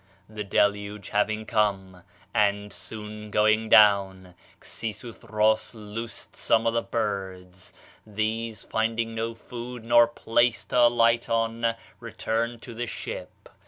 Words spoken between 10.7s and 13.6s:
alight on, returned to the ship.